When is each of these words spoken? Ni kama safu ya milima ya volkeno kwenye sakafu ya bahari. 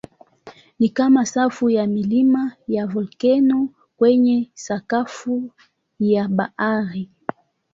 Ni 0.79 0.89
kama 0.89 1.25
safu 1.25 1.69
ya 1.69 1.87
milima 1.87 2.55
ya 2.67 2.87
volkeno 2.87 3.69
kwenye 3.97 4.51
sakafu 4.53 5.51
ya 5.99 6.27
bahari. 6.27 7.09